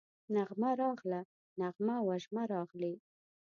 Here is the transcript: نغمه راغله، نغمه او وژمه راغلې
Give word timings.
نغمه 0.35 0.71
راغله، 0.81 1.21
نغمه 1.59 1.95
او 1.99 2.05
وژمه 2.11 2.43
راغلې 2.53 2.93